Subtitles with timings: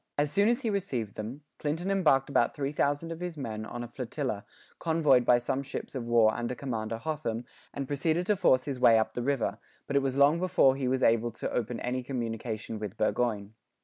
[0.17, 3.87] As soon as he received them, Clinton embarked about 3,000 of his men on a
[3.87, 4.45] flotilla,
[4.79, 8.97] convoyed by some ships of war under Commander Hotham, and proceeded to force his may
[8.97, 12.79] up the river, but it was long before he was able to open any communication
[12.79, 13.53] with Burgoyne.